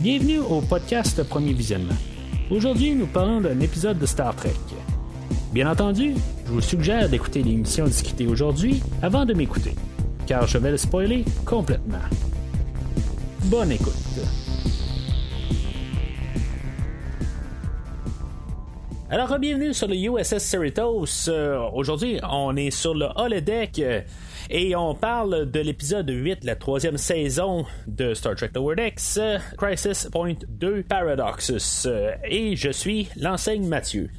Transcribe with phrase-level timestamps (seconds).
[0.00, 1.96] Bienvenue au podcast Premier Visionnement.
[2.52, 4.54] Aujourd'hui, nous parlons d'un épisode de Star Trek.
[5.52, 6.14] Bien entendu,
[6.46, 9.74] je vous suggère d'écouter l'émission discutée aujourd'hui avant de m'écouter,
[10.24, 11.98] car je vais le spoiler complètement.
[13.46, 13.92] Bonne écoute.
[19.10, 21.26] Alors, bienvenue sur le USS Cerritos.
[21.26, 24.02] Euh, aujourd'hui, on est sur le holodeck euh,
[24.50, 29.38] et on parle de l'épisode 8, la troisième saison de Star Trek Lower Decks, euh,
[29.56, 31.88] Crisis Point 2 Paradoxus.
[32.24, 34.10] et je suis l'enseigne Mathieu.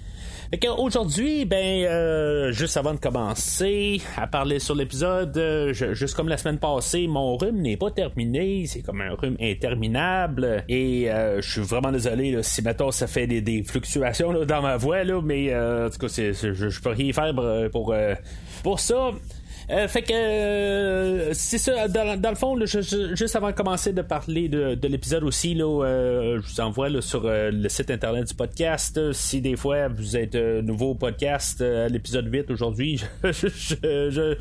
[0.79, 6.37] Aujourd'hui, ben, euh, juste avant de commencer à parler sur l'épisode, euh, juste comme la
[6.37, 8.65] semaine passée, mon rhume n'est pas terminé.
[8.65, 10.63] C'est comme un rhume interminable.
[10.67, 15.03] Et euh, je suis vraiment désolé si maintenant ça fait des, fluctuations dans ma voix,
[15.03, 17.93] là, mais en tout cas, je, peux rien faire pour,
[18.63, 19.11] pour ça.
[19.71, 24.49] Euh, fait que euh, c'est ça, dans, le fond, juste avant de commencer de parler
[24.49, 29.13] de, l'épisode aussi, là, euh, je vous envoie sur le site internet du podcast.
[29.13, 34.35] si des fois vous êtes nouveau au podcast l'épisode 8 aujourd'hui, je,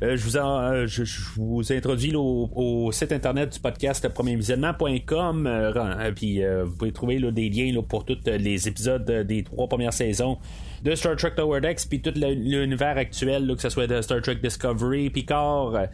[0.00, 1.02] vous je,
[1.36, 6.12] vous introduis au, site internet du podcast premiervisionnement.com.
[6.14, 10.36] puis vous pouvez trouver des liens pour tous les épisodes des trois premières saisons
[10.84, 14.36] de Star Trek Lower Decks, puis tout l'univers actuel, que ce soit de Star Trek
[14.42, 14.73] Discovery,
[15.10, 15.88] Picard.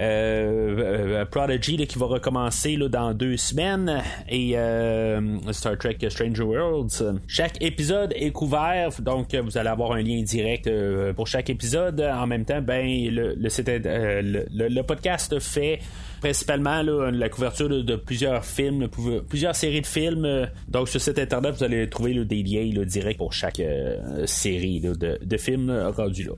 [0.00, 5.20] Euh, euh, Prodigy qui va recommencer là, dans deux semaines et euh,
[5.52, 7.20] Star Trek Stranger Worlds.
[7.28, 10.68] Chaque épisode est couvert, donc vous allez avoir un lien direct
[11.14, 12.00] pour chaque épisode.
[12.00, 15.78] En même temps, ben le, le, podcast fait
[16.24, 18.88] principalement la couverture de, plusieurs films,
[19.28, 20.48] plusieurs séries de films.
[20.68, 25.36] Donc sur cet internet, vous allez trouver des liens directs pour chaque euh, série de,
[25.36, 26.32] films rendus là.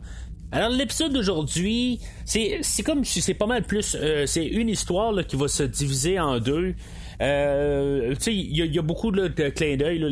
[0.52, 5.36] Alors l'épisode d'aujourd'hui, c'est, comme si c'est pas mal plus, euh, c'est une histoire qui
[5.36, 6.74] va se diviser en deux.
[7.20, 10.04] Euh, il y, a beaucoup de clins d'œil.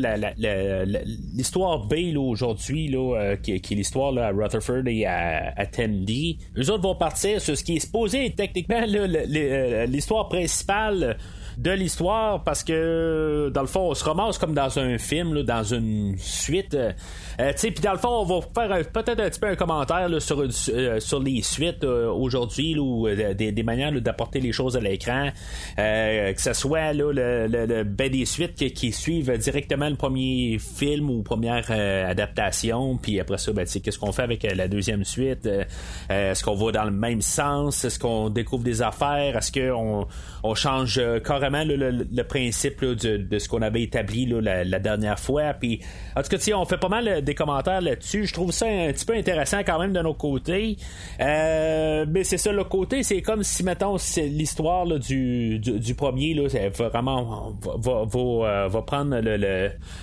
[1.34, 6.82] L'histoire B aujourd'hui, euh, qui, est l'histoire à Rutherford et à, à Tandy, eux autres
[6.82, 11.16] vont partir sur ce qui est supposé techniquement euh, l'histoire principale
[11.58, 15.62] de l'histoire parce que dans le fond on se ramasse comme dans un film dans
[15.62, 19.56] une suite euh, puis dans le fond on va faire peut-être un petit peu un
[19.56, 25.30] commentaire sur, sur les suites aujourd'hui ou des, manières d'apporter les choses à l'écran
[25.76, 31.22] que ce soit le, le, ben des suites qui, suivent directement le premier film ou
[31.22, 35.46] première euh, adaptation, puis après ça, ben, qu'est-ce qu'on fait avec euh, la deuxième suite?
[35.46, 35.64] Euh,
[36.08, 37.84] est-ce qu'on va dans le même sens?
[37.84, 39.36] Est-ce qu'on découvre des affaires?
[39.36, 40.06] Est-ce qu'on
[40.42, 45.54] on change carrément le, principe de, ce qu'on avait établi la, dernière fois?
[45.54, 45.80] Puis,
[46.16, 48.26] en tout cas, on fait pas mal des commentaires là-dessus.
[48.26, 50.76] Je trouve ça un petit peu intéressant quand même de nos côtés.
[51.18, 56.68] mais c'est ça, le côté, c'est comme si, mettons, l'histoire du, du, premier, là, c'est
[56.68, 59.20] vraiment va, va, va, prendre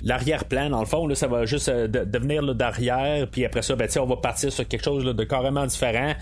[0.02, 1.12] l'arrière-plan, dans le fond.
[1.14, 4.84] Ça va juste euh, devenir derrière, puis après ça, ben, on va partir sur quelque
[4.84, 6.14] chose de carrément différent.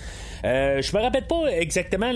[0.44, 2.10] Euh, je me rappelle pas exactement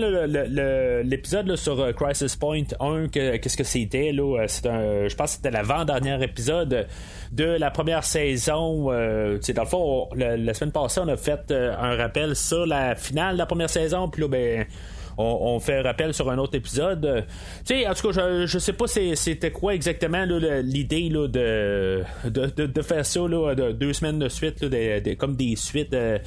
[1.04, 4.12] l'épisode sur euh, Crisis Point 1, qu'est-ce que c'était.
[4.48, 6.86] C'est un, je pense que c'était l'avant-dernier épisode
[7.32, 8.90] de la première saison.
[8.90, 13.34] Euh, dans le fond, la, semaine passée, on a fait un rappel sur la finale
[13.34, 14.66] de la première saison, puis là, ben
[15.18, 17.24] on, fait rappel sur un autre épisode.
[17.64, 22.66] Tu sais, en tout cas, je, je sais pas c'était quoi exactement l'idée de, de,
[22.66, 24.64] de, faire ça de, deux semaines de suite,
[25.18, 25.94] comme des suites.
[25.94, 26.18] Euh,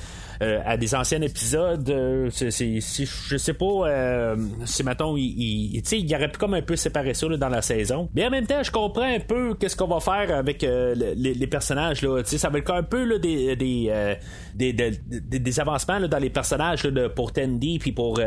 [0.42, 1.90] euh, à des anciens épisodes.
[1.90, 7.16] Euh, je sais pas euh, si, mettons, il, il, aurait pu comme un peu séparer
[7.16, 8.08] ça dans la saison.
[8.14, 12.04] Mais en même temps, je comprends un peu qu'est-ce qu'on va faire avec les, personnages.
[12.04, 12.22] Là.
[12.24, 14.16] Ça va être un peu là, des, des,
[14.54, 18.20] des, des, avancements dans les personnages là, pour Tandy puis pour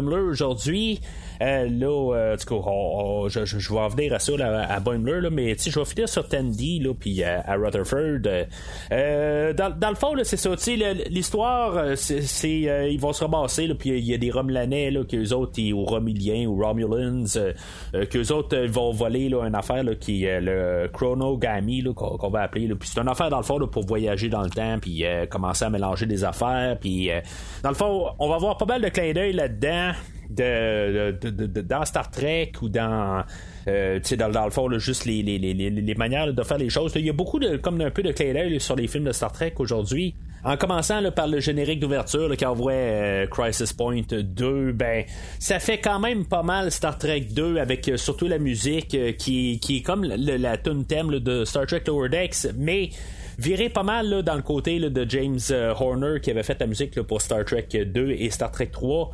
[0.00, 1.00] Boimler aujourd'hui.
[1.40, 4.32] là, en tout cas, je, vais en venir à ça
[4.68, 8.20] à Boimler, là, mais je vais finir sur Tandy puis à Rutherford.
[8.90, 10.50] Dans, le fond, c'est ça.
[11.08, 15.04] L'histoire euh, c'est, euh, ils vont se ramasser, puis il y a des Romulanais, là,
[15.04, 20.24] qu'eux autres, ou Romiliens, ou Romulans, euh, qu'eux autres, vont voler là, une affaire qui
[20.24, 22.68] est le chronogamy, qu'on, va appeler.
[22.74, 25.70] Puis c'est une affaire, dans le fond, pour voyager dans le temps, puis commencer à
[25.70, 26.76] mélanger des affaires.
[26.80, 27.10] Puis
[27.62, 29.85] dans le fond, on va avoir pas mal de clins d'œil là-dedans.
[30.28, 33.22] Dans Star Trek ou dans
[33.68, 36.92] euh, dans, dans, le fond juste les, les, les, les, manières de faire les choses
[36.96, 39.12] il y a beaucoup de comme un peu de clin d'œil sur les films de
[39.12, 40.16] Star Trek aujourd'hui.
[40.46, 45.04] En commençant par le générique d'ouverture qui envoie euh, Crisis Point 2, ben
[45.40, 49.10] ça fait quand même pas mal Star Trek 2 avec euh, surtout la musique euh,
[49.10, 52.90] qui, qui est comme la tune thème de Star Trek Lower Decks, mais
[53.38, 55.38] viré pas mal dans le côté de James
[55.78, 59.10] Horner qui avait fait la musique pour Star Trek 2 et Star Trek 3.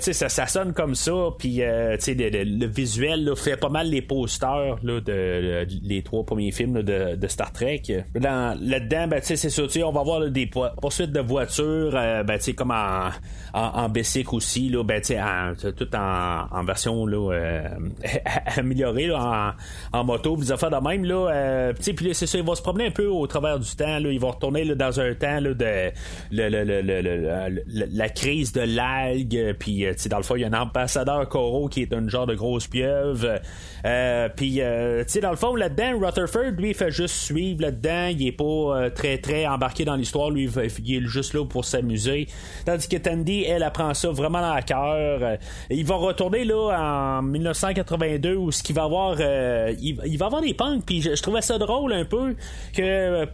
[0.00, 6.02] ça, ça sonne comme ça, puis le, visuel fait pas mal les posters de, les
[6.02, 7.82] trois premiers films de, Star Trek.
[8.14, 13.10] Là-dedans, ben, c'est ça, on va voir des poursuites de voitures, ben, comme en,
[13.54, 13.92] en, en
[14.32, 17.62] aussi, là, ben, tout en, version là,
[18.56, 19.52] améliorée en,
[19.92, 21.04] en, moto, des affaires de même.
[21.04, 23.98] Là, puis c'est ça, il va se promener un peu au travers du temps.
[23.98, 25.92] Là, il va retourner dans un temps de
[26.30, 29.56] la crise de l'algue.
[29.58, 32.34] Puis dans le fond, il y a un ambassadeur Coro qui est un genre de
[32.34, 33.40] grosse pieuvre.
[33.86, 38.08] Euh, puis, euh, dans le fond, là-dedans, Rutherford, lui, il fait juste suivre là-dedans.
[38.08, 40.30] Il est pas euh, très, très embarqué dans l'histoire.
[40.30, 40.48] Lui,
[40.84, 42.26] il est juste là pour s'amuser.
[42.66, 45.38] Tandis que Tandy, elle, apprend ça vraiment la cœur.
[45.70, 49.18] il va retourner, là, en 1982, où ce qu'il va avoir...
[49.20, 50.84] Il, va avoir des punks.
[50.84, 52.34] Puis, je, trouvais ça drôle un peu
[52.74, 53.26] que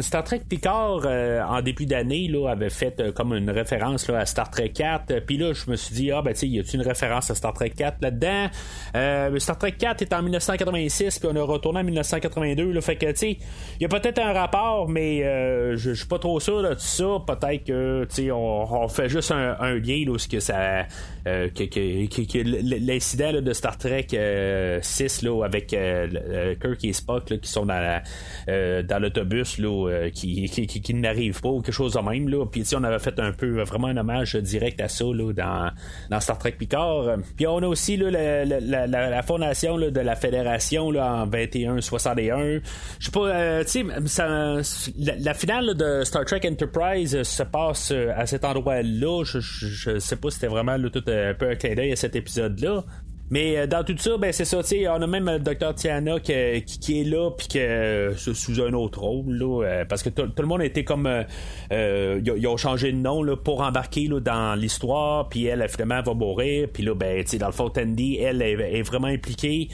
[0.00, 4.50] Star Trek Picard, en début d'année, là, avait fait comme une référence là, à Star
[4.50, 5.20] Trek 4.
[5.26, 7.34] Puis là, je me suis dit, ah, ben, tu sais, y a-tu une référence à
[7.34, 8.46] Star Trek 4 là-dedans?
[8.96, 12.72] Euh, Star Trek 4 est en 1986, puis on a retourné en 1982.
[12.72, 13.38] Là, fait que, tu sais,
[13.78, 17.04] il y a peut-être un rapport, mais euh, je suis pas trop sûr de ça.
[17.26, 20.86] Peut-être que, tu sais, on, fait juste un, lien, là, que ça.
[21.26, 24.08] Euh, l'incident de Star Trek
[24.82, 28.02] 6 là, avec Kirk et Spock qui sont dans,
[28.82, 32.28] dans l'autobus là, qui, qui, n'arrivent pas ou quelque chose de même.
[32.28, 32.46] Là.
[32.46, 35.70] Puis on avait fait un peu vraiment un hommage direct à ça là, dans,
[36.10, 37.16] dans Star Trek Picard.
[37.36, 42.62] Puis on a aussi là, la la fondation de la fédération là, en 21-61.
[42.98, 43.84] Je sais pas, euh, tu sais,
[44.98, 49.24] la, finale de Star Trek Enterprise se passe euh, à cet endroit-là.
[49.24, 52.16] Je, je, sais pas si c'était vraiment tout un peu un clin d'œil à cet
[52.16, 52.84] épisode-là.
[53.30, 56.18] Mais euh, dans tout ça, ben c'est ça, tu on a même le docteur Tiana
[56.20, 56.32] qui,
[56.64, 60.62] qui, est là, puis que sous un autre rôle, là, parce que tout le monde
[60.62, 61.08] était comme,
[61.70, 66.14] ils, ont changé de nom là, pour embarquer là, dans l'histoire, puis elle, finalement, va
[66.14, 69.68] mourir, puis là, ben, tu sais, dans le fond, Tandy, elle est vraiment impliquée.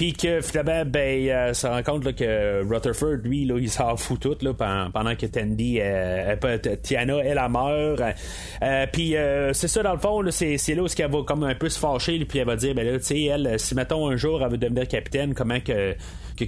[0.00, 4.18] Puis que finalement, ben, euh, se rend compte que Rutherford, lui, là, il s'en fout
[4.18, 6.36] tout là, pendant que Tandy, euh,
[6.82, 8.00] Tiana, elle, a meurt.
[8.62, 9.14] Euh, puis
[9.52, 12.18] c'est ça, dans le fond, c'est, là où elle va comme un peu se fâcher,
[12.24, 14.56] puis elle va dire, ben là, tu sais, elle, si mettons un jour, elle veut
[14.56, 15.94] devenir capitaine, comment que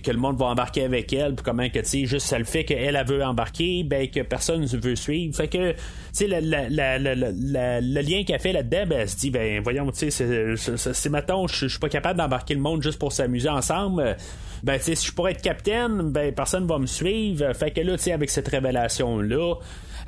[0.00, 2.44] que, le monde va embarquer avec elle, puis comment que, tu sais, juste ça le
[2.44, 5.34] fait qu'elle, elle veut embarquer, ben, que personne ne veut suivre.
[5.34, 5.78] Fait que, tu
[6.12, 11.10] sais, le lien qu'elle fait là-dedans, ben, elle se dit, ben, voyons, tu sais, c'est,
[11.10, 14.16] mettons, je suis pas capable d'embarquer le monde juste pour s'amuser ensemble.
[14.62, 17.52] Ben, tu sais, si je pourrais être capitaine, ben, personne va me suivre.
[17.52, 19.54] Fait que là, tu sais, avec cette révélation-là,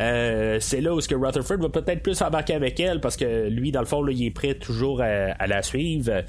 [0.00, 3.48] euh, c'est là où ce que Rutherford va peut-être plus embarquer avec elle parce que
[3.48, 6.22] lui, dans le fond, il est prêt toujours à, la suivre.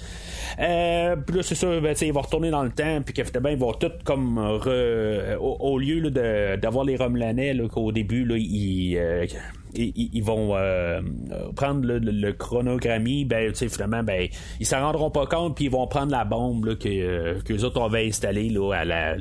[0.59, 3.57] Euh, puis là, c'est ça, ben, il va retourner dans le temps, puis qu'effectivement, il
[3.57, 6.09] va tout comme au, lieu
[6.57, 8.97] d'avoir les Romulanais qu'au début, là, il
[9.77, 11.01] ils, vont euh,
[11.55, 14.27] prendre le, le, chronogrammie, ben, finalement, ben,
[14.59, 17.53] ils s'en rendront pas compte, puis ils vont prendre la bombe là, que, euh, que
[17.53, 19.15] les autres ont installée là, à la,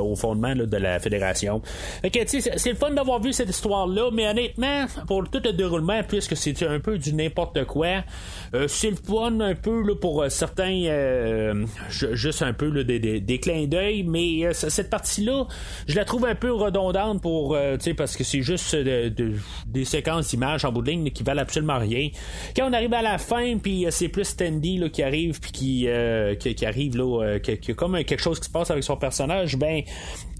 [0.00, 1.62] au fondement là, de la fédération.
[2.02, 6.62] c'est le fun d'avoir vu cette histoire-là, mais honnêtement, pour tout le déroulement, puisque c'est
[6.66, 8.04] un peu du n'importe quoi,
[8.54, 13.38] euh, c'est le fun un peu là, pour certains, juste un peu là, des, des,
[13.38, 15.46] clins d'œil, mais cette partie-là,
[15.86, 17.56] je la trouve un peu redondante pour,
[17.96, 19.84] parce que c'est juste des
[20.64, 22.08] en bout de ligne qui valent absolument rien.
[22.56, 25.52] Quand on arrive à la fin, puis euh, c'est plus Standy là, qui arrive, puis
[25.52, 27.38] qui, euh, qui, arrive, là, euh,
[27.76, 29.82] comme quelque chose qui se passe avec son personnage, ben,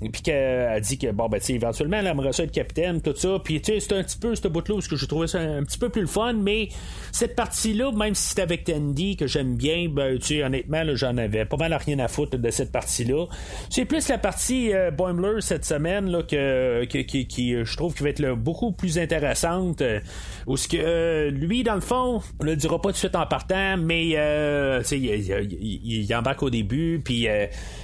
[0.00, 3.38] puis qu'elle dit que, bon, ben, tu éventuellement, elle aimerait ça être capitaine, tout ça.
[3.42, 5.78] Puis, tu sais, c'est un petit peu ce bout-là où je trouvais ça un, petit
[5.78, 6.68] peu plus le fun, mais
[7.12, 11.16] cette partie-là, même si c'est avec Tandy, que j'aime bien, ben, tu sais, honnêtement, j'en
[11.16, 13.26] avais pas mal rien à foutre de cette partie-là.
[13.70, 18.34] C'est plus la partie Boimler cette semaine, là, que, qui, je trouve qui va être
[18.34, 19.47] beaucoup plus intéressante
[19.80, 20.00] euh,
[20.46, 23.16] où ce que euh, lui, dans le fond, on le dira pas tout de suite
[23.16, 27.28] en partant, mais euh, il, il, il, embarque au début, puis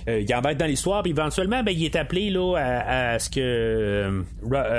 [0.06, 4.24] il embarque dans l'histoire, puis éventuellement, ben, il est appelé là, à, ce que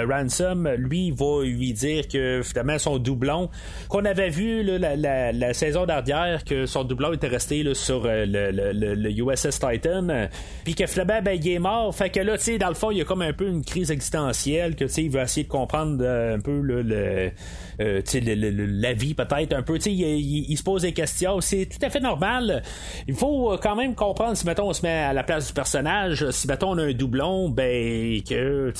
[0.09, 3.49] Ransom, lui, va lui dire que finalement son doublon,
[3.89, 10.27] qu'on avait vu la, saison dernière, que son doublon était resté sur le, USS Titan,
[10.63, 11.93] puis que finalement, ben, il est mort.
[11.95, 13.63] Fait que là, tu sais, dans le fond, il y a comme un peu une
[13.63, 17.31] crise existentielle, que tu sais, il veut essayer de comprendre un peu le,
[17.79, 19.77] la vie peut-être un peu.
[19.85, 21.41] Il, il, se pose des questions.
[21.41, 22.63] C'est tout à fait normal.
[23.07, 26.29] Il faut quand même comprendre si mettons on se met à la place du personnage,
[26.31, 28.71] si mettons on a un doublon, ben que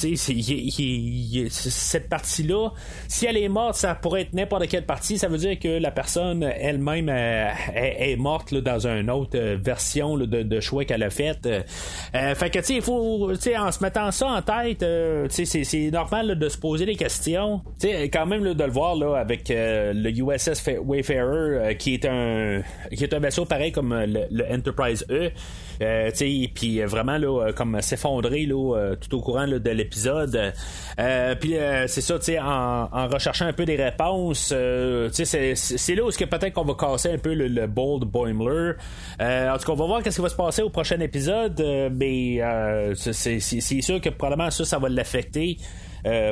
[1.49, 2.69] cette partie-là,
[3.07, 5.17] si elle est morte, ça pourrait être n'importe quelle partie.
[5.17, 10.85] Ça veut dire que la personne elle-même est, morte dans une autre version de, choix
[10.85, 11.47] qu'elle a fait.
[12.13, 14.85] fait que tu sais, il faut, en se mettant ça en tête,
[15.29, 17.61] c'est normal de se poser des questions.
[17.83, 22.61] quand même de le voir là, avec euh, le USS Wayfarer, euh, qui est un
[22.93, 25.31] qui est un vaisseau pareil comme euh, le, Enterprise E.
[26.53, 30.53] puis vraiment là, comme s'effondrer là, tout au courant de l'épisode.
[31.39, 31.55] puis
[31.87, 34.53] c'est ça, en, recherchant un peu des réponses,
[35.13, 38.73] c'est là où peut-être qu'on va casser un peu le, Bold Boimler.
[39.19, 41.61] en tout cas, on va voir qu'est-ce qui va se passer au prochain épisode,
[41.93, 42.39] mais
[42.95, 43.39] c'est
[43.81, 45.57] sûr que probablement ça, ça va l'affecter.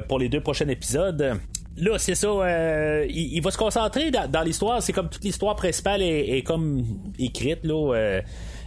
[0.07, 1.39] pour les deux prochains épisodes
[1.77, 2.27] là, c'est ça.
[2.27, 4.81] Euh, il, va se concentrer dans, l'histoire.
[4.81, 6.83] C'est comme toute l'histoire principale est, comme
[7.19, 7.93] écrite là.
[7.95, 8.21] Euh,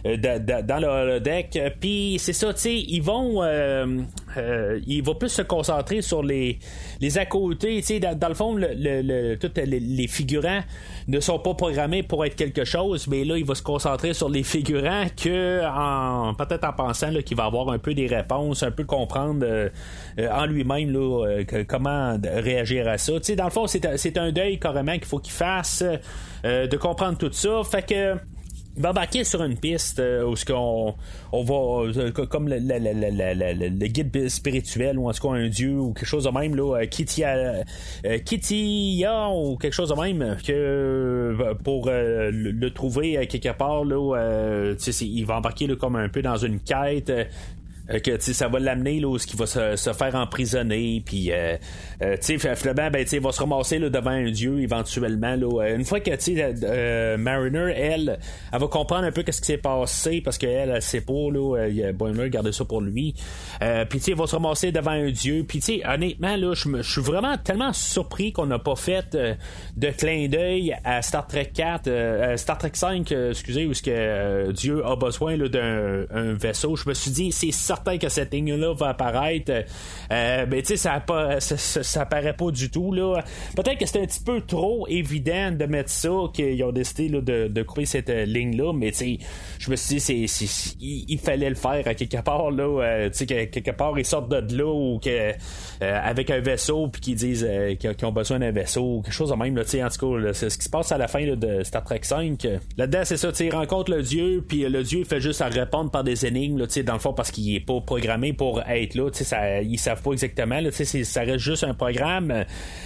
[0.07, 1.59] euh, dans le deck.
[1.79, 3.43] Puis c'est ça, tu sais, ils vont.
[3.43, 4.01] Euh,
[4.37, 6.59] euh, il va plus se concentrer sur les,
[7.01, 7.77] les à côté.
[7.77, 10.61] Tu sais, dans, le fond, le, tous les, figurants
[11.07, 14.29] ne sont pas programmés pour être quelque chose, mais là, il va se concentrer sur
[14.29, 18.71] les figurants que, en, peut-être en pensant qu'il va avoir un peu des réponses, un
[18.71, 19.45] peu comprendre
[20.19, 23.13] en lui-même là, comment réagir à ça.
[23.13, 25.83] Tu sais, dans le fond, c'est un deuil carrément qu'il faut qu'il fasse
[26.43, 27.61] de comprendre tout ça.
[27.63, 28.17] Fait que
[28.77, 30.93] il va embarquer sur une piste euh, où ce qu'on
[31.31, 35.79] on va euh, comme le, le, le, guide spirituel ou en tout cas un dieu
[35.79, 36.85] ou quelque chose de même là euh,
[38.19, 45.37] Kittia ou quelque chose de même que pour le trouver quelque part là il va
[45.37, 47.11] embarquer comme un peu dans une quête
[47.87, 51.55] que ça va l'amener là où ce qui va se, faire emprisonner puis euh,
[52.01, 55.63] euh tu sais finalement ben il va se ramasser là, devant un dieu éventuellement là
[55.63, 58.19] euh, une fois que tu sais Mariner elle
[58.51, 61.67] elle va comprendre un peu qu'est-ce qui s'est passé parce qu'elle elle sait pas là
[61.93, 63.15] Boimler gardait ça pour lui.
[63.89, 67.37] Puis tu va se ramasser devant un dieu puis tu honnêtement là je suis vraiment
[67.37, 69.17] tellement surpris qu'on n'a pas fait
[69.77, 74.85] de clin d'œil à Star Trek 4 Star Trek 5 excusez où ce que Dieu
[74.85, 76.75] a besoin d'un vaisseau.
[76.75, 79.51] Je me suis dit c'est ça certain que cette ligne-là va apparaître.
[80.11, 82.91] Euh, ben, tu sais, ça, pas, ça, apparaît pas du tout.
[82.91, 83.23] là.
[83.55, 87.47] Peut-être que c'est un petit peu trop évident de mettre ça, qu'ils ont décidé de,
[87.47, 89.17] de couper cette euh, ligne-là, mais tu sais,
[89.59, 92.63] je me suis dit, c'est, il, fallait le faire à quelque part, là.
[92.63, 95.33] Euh, tu sais, quelque part, ils sortent de là ou que,
[95.81, 97.47] avec un vaisseau, puis qu'ils disent
[97.79, 100.33] qu'ils, ont besoin d'un vaisseau, quelque chose de même, là, tu sais, en tout cas,
[100.33, 102.47] c'est ce qui se passe à la fin de Star Trek 5.
[102.77, 105.47] Là-dedans, c'est ça, tu sais, il rencontre le dieu, puis le dieu fait juste à
[105.47, 108.61] répondre par des énigmes, tu sais, dans le fond, parce qu'il est pas programmé pour
[108.67, 109.09] être là.
[109.11, 110.59] Ça, ils savent pas exactement.
[110.59, 112.31] Là, ça reste juste un programme.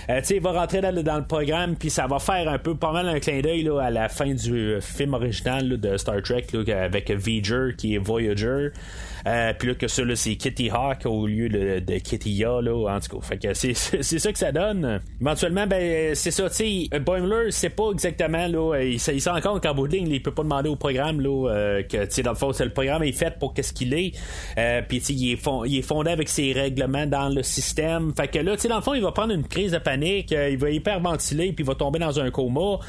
[0.09, 3.07] Euh, il va rentrer dans, le programme, puis ça va faire un peu pas mal
[3.07, 7.95] un clin d'œil à la fin du film original de Star Trek avec Voyager qui
[7.95, 8.69] est Voyager.
[9.27, 13.00] Euh, puis là, que ça, c'est Kitty Hawk au lieu de, Kitty Ya, là, en
[13.00, 13.25] tout cas.
[13.25, 15.00] Fait que c'est, c'est ça que ça donne.
[15.19, 16.55] Éventuellement, ben, c'est ça, tu
[16.89, 20.21] sais, Boimler, c'est pas exactement, là, il, il s'en compte qu'en bout de ligne, il
[20.21, 23.11] peut pas demander au programme, là, euh, que, dans le fond, c'est le programme est
[23.11, 24.13] fait pour qu'est-ce qu'il est.
[24.57, 28.13] Euh, puis, tu sais, il, est il est fondé avec ses règlements dans le système.
[28.15, 30.31] Fait que là, tu sais, dans le fond, il va prendre une crise de panique,
[30.31, 32.79] il va hyperventiler, puis il va tomber dans un coma.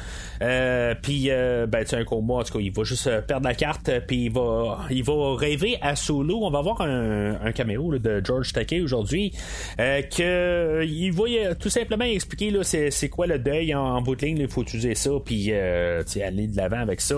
[1.01, 3.91] puis, ben, tu sais, un coma, en tout cas, il va juste perdre la carte,
[4.07, 8.53] puis il va, il va rêver à sous on va voir un, caméo de George
[8.53, 9.33] Takei aujourd'hui,
[9.79, 14.25] euh, que il va tout simplement expliquer là, c'est, quoi le deuil en, bout de
[14.25, 17.15] ligne, il faut utiliser ça, puis euh, aller de l'avant avec ça,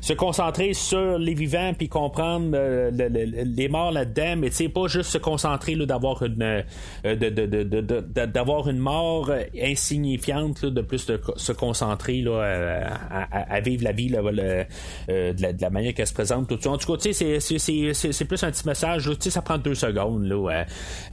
[0.00, 5.18] se concentrer sur les vivants, puis comprendre euh, les morts là-dedans, mais pas juste se
[5.18, 6.64] concentrer là, d'avoir une
[7.04, 12.88] d'avoir une mort insignifiante, de plus se concentrer là,
[13.30, 16.48] à, vivre la vie de, la, manière qu'elle se présente.
[16.48, 16.70] Tout ça.
[16.70, 20.24] En tout cas, c'est, c'est plus un petit message, ça prend deux secondes.
[20.24, 20.64] Là,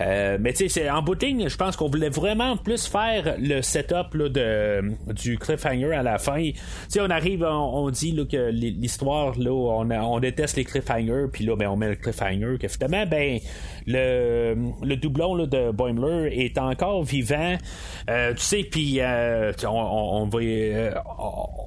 [0.02, 4.82] euh, mais tu en bout je pense qu'on voulait vraiment plus faire le setup de,
[5.14, 6.52] du cliffhanger à la fin.
[6.90, 11.68] sais on arrive, on, dit que l'histoire, là, on, déteste les cliffhangers, puis là, ben,
[11.68, 13.40] on met le cliffhanger, que ben,
[13.86, 17.58] le, doublon là, de Boimler est encore vivant.
[18.10, 20.40] Euh, tu sais, puis euh, on, va,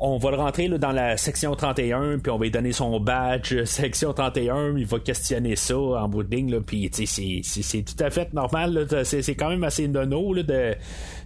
[0.01, 3.01] on va le rentrer là, dans la section 31, puis on va lui donner son
[3.01, 8.11] badge section 31, il va questionner ça en bout de ligne, puis c'est tout à
[8.11, 8.87] fait normal.
[9.05, 10.75] C'est quand même assez nono de,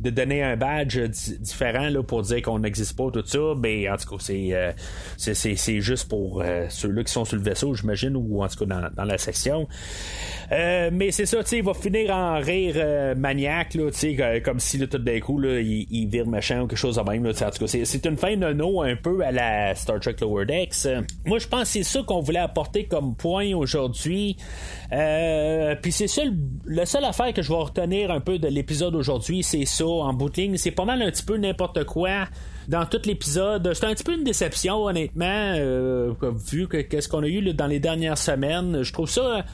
[0.00, 3.38] de donner un badge différent là, pour dire qu'on n'existe pas, tout ça.
[3.58, 7.74] Mais en tout cas, c'est euh, juste pour euh, ceux-là qui sont sur le vaisseau,
[7.74, 9.68] j'imagine, ou en tout cas dans la section.
[10.52, 14.58] Euh, mais c'est ça, tu sais, il va finir en rire euh, maniaque, là, comme
[14.58, 17.24] si tout d'un coup, il, vire machin ou quelque chose de même.
[17.24, 20.16] Là, en tout cas, c'est une fin de no un peu à la Star Trek
[20.20, 20.88] Lower Decks.
[21.24, 24.36] Moi, je pense que c'est ça qu'on voulait apporter comme point aujourd'hui.
[24.92, 26.22] Euh, puis c'est ça,
[26.66, 30.12] la seule affaire que je vais retenir un peu de l'épisode aujourd'hui, c'est ça, en
[30.12, 30.56] bout de ligne.
[30.56, 32.26] C'est pas mal un petit peu n'importe quoi
[32.68, 33.72] dans tout l'épisode.
[33.74, 36.12] C'est un petit peu une déception, honnêtement, euh,
[36.48, 38.82] vu que qu'est-ce qu'on a eu dans les dernières semaines.
[38.82, 39.44] Je trouve ça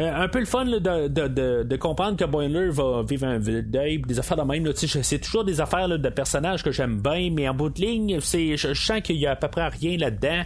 [0.00, 3.98] euh, un peu le fun de, de, de, comprendre que Boiler va vivre un deuil,
[3.98, 4.70] des affaires de même.
[4.74, 8.56] C'est toujours des affaires de personnages que j'aime bien, mais en bout de ligne, je,
[8.56, 10.42] je sens qu'il y a à peu près rien là-dedans.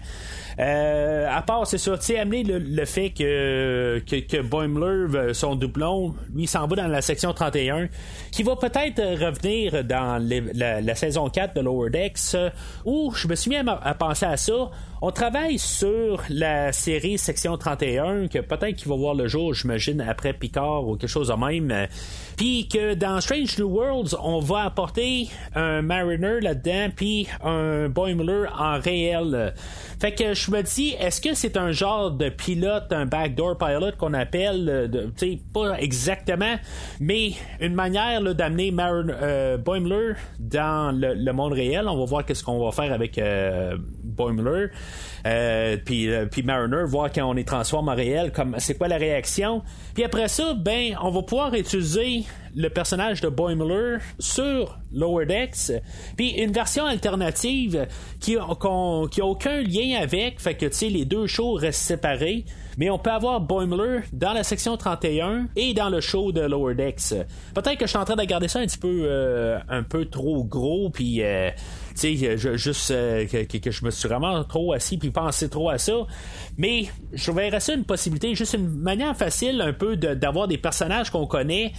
[0.58, 5.34] Euh, à part, c'est ça, tu sais, amener le, fait que, que, que Boimler, euh,
[5.34, 7.88] son doublon, lui, s'en va dans la section 31,
[8.32, 12.36] qui va peut-être revenir dans la, saison 4 de Lower Decks,
[12.84, 14.70] où je me suis mis à, penser à ça.
[15.00, 20.00] On travaille sur la série section 31, que peut-être qu'il va voir le jour, j'imagine,
[20.00, 21.86] après Picard ou quelque chose de même.
[22.36, 28.46] Puis que dans Strange New Worlds, on va apporter un Mariner là-dedans, puis un Boimler
[28.58, 29.54] en réel.
[30.00, 33.92] Fait que je me dis, est-ce que c'est un genre de pilote, un backdoor pilot
[33.98, 36.56] qu'on appelle, tu sais, pas exactement,
[36.98, 41.86] mais une manière d'amener euh, Boimler dans le, monde réel?
[41.86, 44.70] On va voir qu'est-ce qu'on va faire avec euh, Boimler.
[45.26, 49.62] Euh, puis, puis Mariner, voir quand on les transforme en réel, c'est quoi la réaction?
[49.94, 52.24] Puis après ça, ben, on va pouvoir utiliser
[52.54, 55.72] le personnage de Boimler sur Lower Decks,
[56.16, 57.86] puis une version alternative
[58.20, 62.44] qui n'a aucun lien avec, fait que tu sais, les deux shows restent séparés.
[62.78, 66.76] Mais on peut avoir Boimler dans la section 31 et dans le show de Lower
[66.76, 67.12] Decks.
[67.52, 70.04] Peut-être que je suis en train de garder ça un petit peu, euh, un peu
[70.04, 71.50] trop gros, puis euh,
[71.96, 76.06] juste euh, que, je me suis vraiment trop assis puis pensé trop à ça.
[76.56, 81.10] Mais je verrais ça une possibilité, juste une manière facile un peu d'avoir des personnages
[81.10, 81.72] qu'on connaît.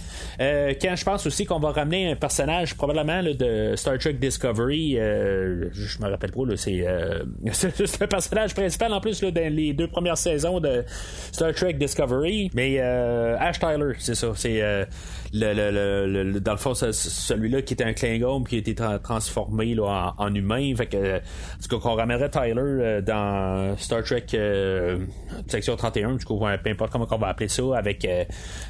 [0.70, 4.98] Euh, quand je pense aussi qu'on va ramener un personnage probablement de Star Trek Discovery,
[4.98, 6.86] euh, je me rappelle pas, c'est
[8.00, 10.84] un personnage principal en plus dans les deux premières saisons de
[11.32, 12.50] Star Trek Discovery.
[12.54, 14.32] Mais Ash Tyler, c'est ça.
[14.34, 14.60] C'est
[15.32, 20.34] le, dans le fond, celui-là qui était un Klingon qui a été transformé là, en,
[20.34, 20.74] humain.
[20.76, 21.20] Fait que,
[21.68, 24.98] coup, qu'on ramènerait Tyler euh, dans Star Trek euh,
[25.46, 28.24] section 31, du coup, peu importe comment on va appeler ça, avec euh,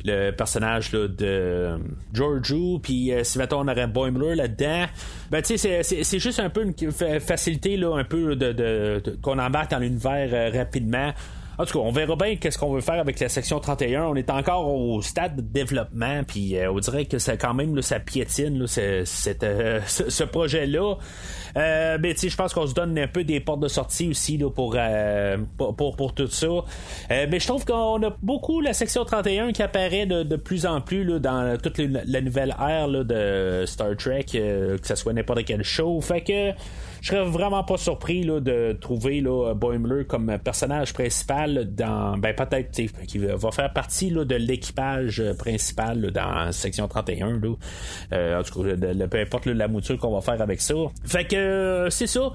[0.05, 1.79] le personnage là, de
[2.13, 4.87] Georgiou, puis si maintenant on aurait Boimler là-dedans,
[5.31, 9.39] ben tu sais, c'est juste un peu une facilité là, un peu de, de qu'on
[9.39, 11.13] embarque dans l'univers rapidement.
[11.61, 14.05] En tout cas, on verra bien qu'est-ce qu'on veut faire avec la section 31.
[14.05, 17.83] On est encore au stade de développement, puis euh, on dirait que c'est quand même
[17.83, 19.05] ça piétine euh,
[19.85, 20.97] ce, projet-là.
[21.59, 24.39] Euh, mais tu je pense qu'on se donne un peu des portes de sortie aussi
[24.39, 24.73] là, pour,
[26.15, 26.49] tout ça.
[27.11, 31.21] mais je trouve qu'on a beaucoup la section 31 qui apparaît de, plus en plus
[31.21, 36.01] dans toute la nouvelle ère de Star Trek, que ce soit n'importe quel show.
[36.01, 36.53] Fait que
[37.03, 42.19] je serais vraiment pas surpris de trouver là, Boimler comme personnage principal dans.
[42.19, 47.41] Ben, peut-être qui va faire partie là, de l'équipage principal dans section 31.
[47.41, 47.55] Là.
[48.13, 50.75] Euh, en tout cas, peu importe la mouture qu'on va faire avec ça.
[51.05, 52.33] Fait que euh, c'est ça.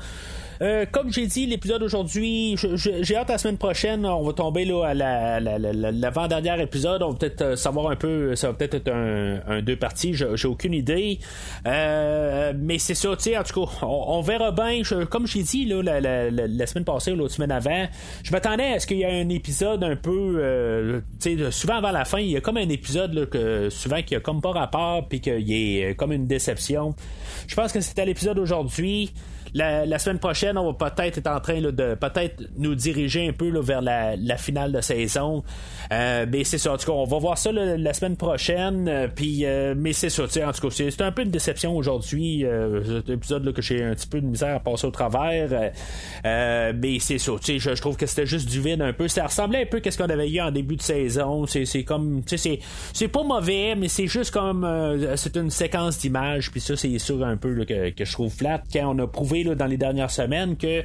[0.62, 4.06] Euh, comme j'ai dit, l'épisode aujourd'hui, j'ai hâte la semaine prochaine.
[4.06, 7.04] On va tomber là à l'avant-dernier épisode.
[7.04, 8.36] On va peut-être euh, savoir un peu.
[8.36, 10.14] Ça va peut-être être un, deux parties.
[10.14, 11.20] J'ai aucune idée.
[11.66, 14.82] Euh, mais c'est ça, tu sais, en tout cas, on, verra bien.
[15.10, 17.88] comme j'ai dit là, la, semaine passée ou l'autre semaine avant,
[18.24, 21.02] je m'attendais à ce qu'il y ait un épisode un peu.
[21.20, 24.02] tu sais, souvent avant la fin, il y a comme un épisode là, que souvent
[24.02, 26.96] qui a comme pas rapport puis qu'il y ait comme une déception.
[27.48, 29.12] Je pense que c'était l'épisode aujourd'hui.
[29.56, 33.58] La, semaine prochaine, on va peut-être être en train de peut-être nous diriger un peu
[33.62, 35.44] vers la, finale de saison.
[35.94, 38.90] Euh, mais c'est ça, en tout cas, on va voir ça la semaine prochaine.
[38.90, 42.44] Euh, puis, euh, mais c'est ça, en tout cas, c'est un peu une déception aujourd'hui.
[42.86, 45.72] cet épisode que j'ai un petit peu de misère à passer au travers.
[46.24, 49.08] mais c'est ça, je, je trouve que c'était juste du vide un peu.
[49.08, 51.46] Ça ressemblait un peu à ce qu'on avait eu en début de saison.
[51.46, 54.68] C'est comme, c'est pas mauvais, mais c'est juste comme,
[55.16, 56.52] c'est une séquence d'images.
[56.52, 59.45] Puis ça, c'est sûr un peu que, que je trouve flat quand on a prouvé
[59.54, 60.84] dans les dernières semaines que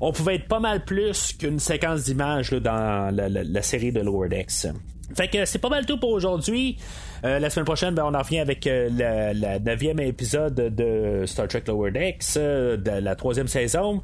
[0.00, 4.68] on pouvait être pas mal plus qu'une séquence d'images dans la, série de Lower Decks.
[5.16, 6.76] Fait que c'est pas mal tout pour aujourd'hui.
[7.24, 11.48] Euh, la semaine prochaine, ben, on en revient avec euh, le neuvième épisode de Star
[11.48, 14.02] Trek Lower Decks euh, de la troisième saison.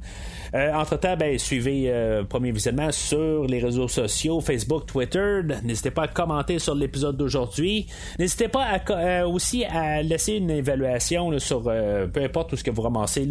[0.52, 1.92] entre-temps, ben, suivez
[2.28, 5.40] Premier Visionnement sur les réseaux sociaux, Facebook, Twitter.
[5.64, 7.86] N'hésitez pas à commenter sur l'épisode d'aujourd'hui.
[8.18, 12.82] N'hésitez pas à, aussi à laisser une évaluation sur peu importe où ce que vous
[12.82, 13.26] ramassez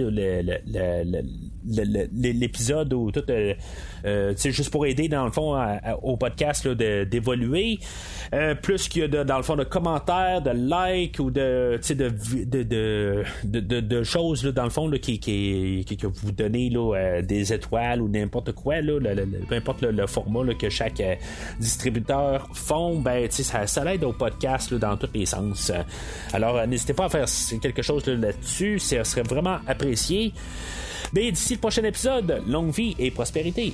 [1.63, 5.55] l'épisode ou tout, c'est juste pour aider dans le fond
[6.01, 7.79] au podcast d'évoluer.
[8.61, 13.79] plus qu'il y a dans le fond de commentaires, de likes ou de, de, de,
[13.79, 18.51] de, choses dans le fond qui, qui, que vous donnez là, des étoiles ou n'importe
[18.51, 18.99] quoi, là,
[19.49, 21.01] peu importe le, format que chaque
[21.59, 25.71] distributeur font, ben, ça, ça l'aide au podcast dans tous les sens.
[26.33, 27.25] Alors, n'hésitez pas à faire
[27.59, 30.33] quelque chose là-dessus, ça serait vraiment apprécié.
[31.13, 33.73] Mais d'ici le prochain épisode, longue vie et prospérité.